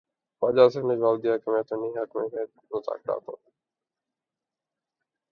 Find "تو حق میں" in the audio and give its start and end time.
1.63-2.27